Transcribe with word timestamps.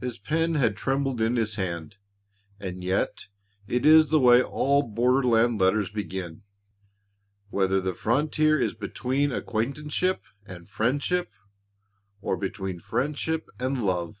His 0.00 0.18
pen 0.18 0.56
had 0.56 0.76
trembled 0.76 1.20
in 1.20 1.36
his 1.36 1.54
hand. 1.54 1.98
And 2.58 2.82
yet 2.82 3.28
it 3.68 3.86
is 3.86 4.08
the 4.10 4.18
way 4.18 4.42
all 4.42 4.82
borderland 4.82 5.60
letters 5.60 5.88
begin, 5.88 6.42
whether 7.48 7.80
the 7.80 7.94
frontier 7.94 8.58
is 8.58 8.74
between 8.74 9.30
acquaintanceship 9.30 10.24
and 10.44 10.68
friendship, 10.68 11.30
or 12.20 12.36
between 12.36 12.80
friendship 12.80 13.48
and 13.60 13.84
love. 13.86 14.20